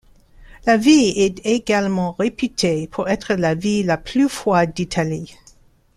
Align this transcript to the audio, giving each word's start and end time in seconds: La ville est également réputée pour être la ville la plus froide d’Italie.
La 0.65 0.77
ville 0.77 1.13
est 1.19 1.45
également 1.45 2.13
réputée 2.13 2.87
pour 2.87 3.07
être 3.07 3.35
la 3.35 3.53
ville 3.53 3.85
la 3.85 3.97
plus 3.97 4.29
froide 4.29 4.73
d’Italie. 4.73 5.35